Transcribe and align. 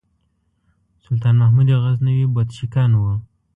سلطان 1.03 1.35
محمود 1.41 1.69
غزنوي 1.83 2.25
بُت 2.33 2.49
شکن 2.57 2.91
و. 2.95 3.01